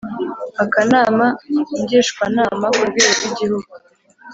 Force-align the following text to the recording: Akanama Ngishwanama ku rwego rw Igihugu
Akanama 0.63 1.27
Ngishwanama 1.81 2.67
ku 2.75 2.81
rwego 2.89 3.11
rw 3.17 3.23
Igihugu 3.29 3.71